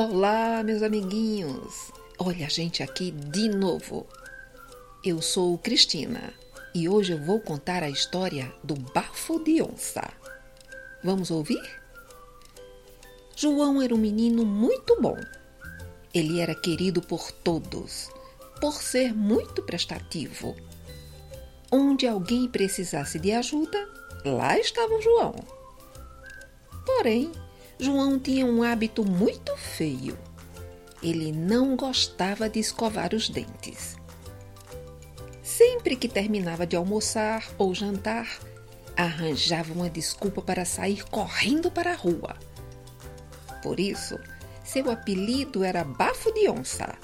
[0.00, 1.90] Olá, meus amiguinhos!
[2.20, 4.06] Olha a gente aqui de novo.
[5.02, 6.32] Eu sou Cristina
[6.72, 10.08] e hoje eu vou contar a história do bafo de onça.
[11.02, 11.60] Vamos ouvir?
[13.34, 15.16] João era um menino muito bom.
[16.14, 18.08] Ele era querido por todos,
[18.60, 20.54] por ser muito prestativo.
[21.72, 23.88] Onde alguém precisasse de ajuda,
[24.24, 25.34] lá estava João.
[26.86, 27.32] Porém,
[27.78, 30.18] João tinha um hábito muito feio.
[31.02, 33.96] Ele não gostava de escovar os dentes.
[35.42, 38.40] Sempre que terminava de almoçar ou jantar,
[38.96, 42.36] arranjava uma desculpa para sair correndo para a rua.
[43.62, 44.18] Por isso,
[44.64, 46.96] seu apelido era Bafo de Onça.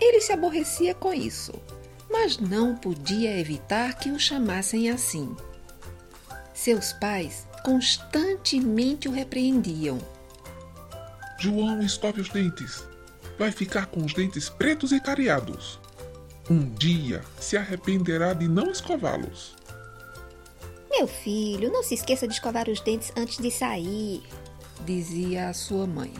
[0.00, 1.52] Ele se aborrecia com isso,
[2.10, 5.36] mas não podia evitar que o chamassem assim.
[6.62, 9.98] Seus pais constantemente o repreendiam.
[11.36, 12.86] João, escove os dentes.
[13.36, 15.80] Vai ficar com os dentes pretos e cariados.
[16.48, 19.56] Um dia se arrependerá de não escová-los.
[20.88, 24.22] Meu filho, não se esqueça de escovar os dentes antes de sair,
[24.86, 26.14] dizia a sua mãe.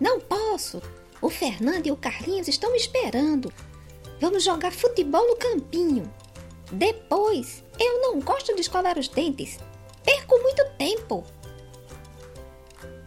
[0.00, 0.80] Não posso.
[1.20, 3.52] O Fernando e o Carlinhos estão me esperando.
[4.18, 6.10] Vamos jogar futebol no campinho.
[6.72, 9.58] Depois, eu não gosto de escovar os dentes.
[10.04, 11.24] Perco muito tempo.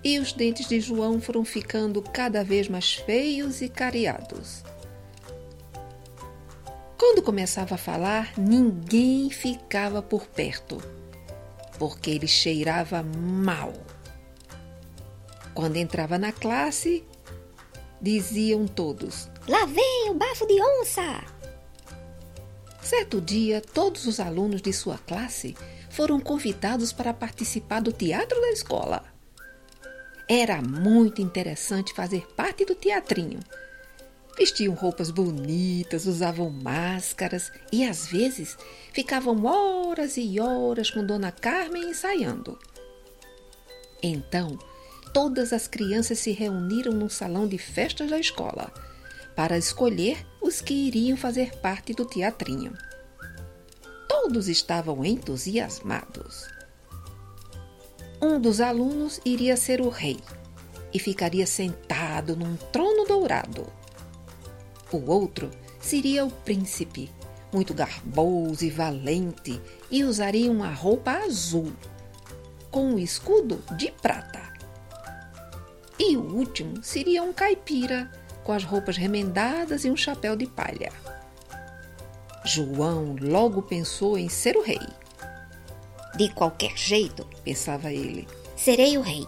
[0.04, 4.64] E os dentes de João foram ficando cada vez mais feios e cariados.
[6.98, 10.78] Quando começava a falar, ninguém ficava por perto,
[11.78, 13.74] porque ele cheirava mal.
[15.54, 17.04] Quando entrava na classe,
[18.02, 21.37] diziam todos: Lá vem o bafo de onça!
[22.88, 25.58] Certo dia, todos os alunos de sua classe
[25.90, 29.04] foram convidados para participar do teatro da escola.
[30.26, 33.42] Era muito interessante fazer parte do teatrinho.
[34.38, 38.58] Vestiam roupas bonitas, usavam máscaras e às vezes
[38.94, 42.58] ficavam horas e horas com Dona Carmen ensaiando.
[44.02, 44.58] Então,
[45.14, 48.72] todas as crianças se reuniram no salão de festas da escola
[49.38, 52.76] para escolher os que iriam fazer parte do teatrinho.
[54.10, 56.48] Todos estavam entusiasmados.
[58.20, 60.18] Um dos alunos iria ser o rei
[60.92, 63.72] e ficaria sentado num trono dourado.
[64.92, 67.12] O outro seria o príncipe,
[67.54, 69.62] muito garboso e valente,
[69.92, 71.72] e usaria uma roupa azul,
[72.72, 74.52] com um escudo de prata.
[76.00, 78.12] E o último seria um caipira,
[78.48, 80.90] com as roupas remendadas e um chapéu de palha.
[82.46, 84.80] João logo pensou em ser o rei.
[86.16, 88.26] De qualquer jeito, pensava ele,
[88.56, 89.28] serei o rei.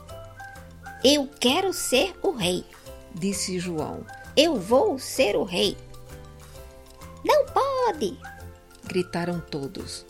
[1.03, 2.63] Eu quero ser o rei,
[3.13, 4.05] disse João.
[4.37, 5.75] Eu vou ser o rei.
[7.21, 8.17] Não pode!
[8.85, 10.05] gritaram todos.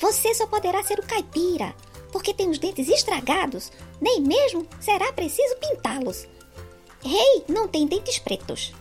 [0.00, 1.76] Você só poderá ser o caipira,
[2.10, 3.70] porque tem os dentes estragados,
[4.00, 6.26] nem mesmo será preciso pintá-los.
[7.02, 8.72] Rei não tem dentes pretos.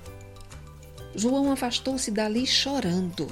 [1.15, 3.27] João afastou-se dali chorando.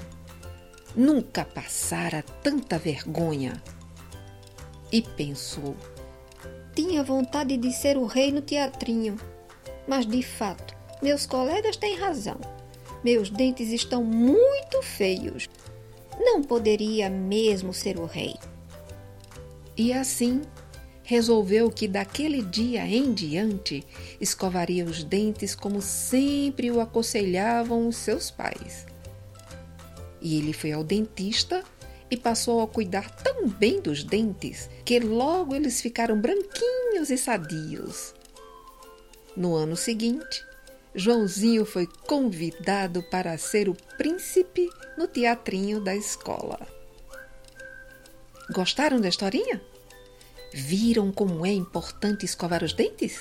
[0.95, 3.61] Nunca passara tanta vergonha.
[4.91, 5.75] E pensou:
[6.75, 9.17] tinha vontade de ser o rei no teatrinho,
[9.87, 12.39] mas de fato, meus colegas têm razão.
[13.03, 15.49] Meus dentes estão muito feios.
[16.19, 18.35] Não poderia mesmo ser o rei.
[19.77, 20.41] E assim
[21.05, 23.85] resolveu que daquele dia em diante
[24.19, 28.85] escovaria os dentes como sempre o aconselhavam os seus pais.
[30.19, 31.63] E ele foi ao dentista
[32.09, 38.15] e passou a cuidar tão bem dos dentes que logo eles ficaram branquinhos e sadios.
[39.37, 40.43] No ano seguinte,
[40.95, 44.67] Joãozinho foi convidado para ser o príncipe
[44.97, 46.59] no teatrinho da escola.
[48.51, 49.61] Gostaram da historinha?
[50.57, 53.19] Viram como é importante escovar os dentes?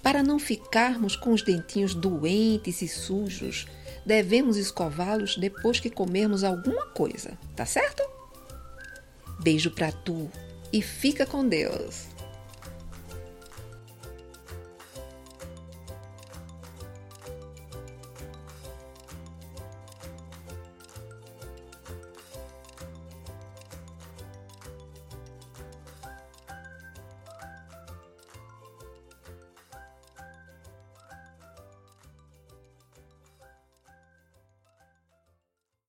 [0.00, 3.66] Para não ficarmos com os dentinhos doentes e sujos,
[4.06, 8.04] devemos escová-los depois que comermos alguma coisa, tá certo?
[9.40, 10.30] Beijo para tu
[10.72, 12.06] e fica com Deus.